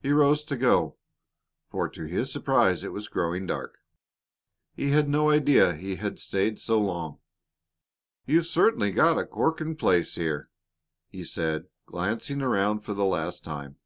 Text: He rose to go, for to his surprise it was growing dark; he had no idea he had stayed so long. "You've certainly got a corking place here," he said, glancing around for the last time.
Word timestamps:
He 0.00 0.10
rose 0.10 0.42
to 0.44 0.56
go, 0.56 0.96
for 1.68 1.86
to 1.86 2.04
his 2.06 2.32
surprise 2.32 2.82
it 2.82 2.92
was 2.94 3.08
growing 3.08 3.44
dark; 3.44 3.76
he 4.72 4.88
had 4.88 5.06
no 5.06 5.28
idea 5.28 5.74
he 5.74 5.96
had 5.96 6.18
stayed 6.18 6.58
so 6.58 6.80
long. 6.80 7.18
"You've 8.24 8.46
certainly 8.46 8.90
got 8.90 9.18
a 9.18 9.26
corking 9.26 9.76
place 9.76 10.14
here," 10.14 10.48
he 11.10 11.24
said, 11.24 11.66
glancing 11.84 12.40
around 12.40 12.80
for 12.80 12.94
the 12.94 13.04
last 13.04 13.44
time. 13.44 13.76